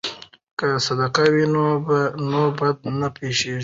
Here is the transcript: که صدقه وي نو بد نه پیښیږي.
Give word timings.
که 0.59 0.67
صدقه 0.85 1.23
وي 1.33 1.45
نو 2.31 2.41
بد 2.57 2.77
نه 2.99 3.07
پیښیږي. 3.17 3.57